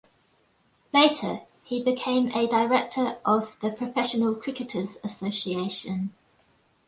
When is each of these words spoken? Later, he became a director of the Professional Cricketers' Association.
Later, 0.95 1.41
he 1.63 1.79
became 1.83 2.29
a 2.33 2.47
director 2.47 3.19
of 3.23 3.55
the 3.59 3.71
Professional 3.71 4.33
Cricketers' 4.33 4.97
Association. 5.03 6.11